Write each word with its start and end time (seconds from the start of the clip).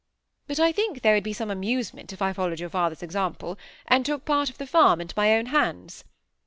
But 0.47 0.59
I 0.59 0.71
think 0.71 1.03
there 1.03 1.13
would 1.13 1.23
be 1.23 1.31
some 1.31 1.51
amusement 1.51 2.11
if 2.11 2.23
I 2.23 2.33
followed 2.33 2.59
your 2.59 2.71
father's 2.71 3.03
example 3.03 3.55
and 3.85 4.03
took 4.03 4.25
part 4.25 4.49
of 4.49 4.57
the 4.57 4.65
farm 4.65 4.99
into 4.99 5.13
my 5.15 5.35
own 5.35 5.45
hands." 5.45 6.05